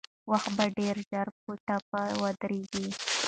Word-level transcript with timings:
وخت 0.31 0.51
به 0.57 0.65
ډېر 0.77 0.95
ژر 1.09 1.27
په 1.43 1.51
ټپه 1.65 2.01
ودرېږي. 2.21 2.87